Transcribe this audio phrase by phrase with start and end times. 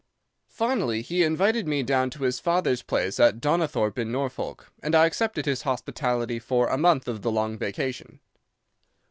[0.49, 5.05] Finally, he invited me down to his father's place at Donnithorpe, in Norfolk, and I
[5.05, 8.19] accepted his hospitality for a month of the long vacation.